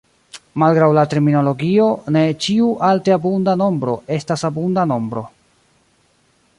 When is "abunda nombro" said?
3.19-3.95, 4.51-5.25